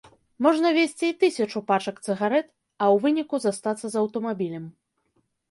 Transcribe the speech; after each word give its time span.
Можна 0.43 0.69
везці 0.77 1.05
і 1.09 1.13
тысячу 1.23 1.61
пачак 1.71 1.95
цыгарэт, 2.05 2.47
а 2.83 2.89
ў 2.95 3.05
выніку 3.05 3.35
застацца 3.45 3.85
з 3.93 4.01
аўтамабілем. 4.03 4.69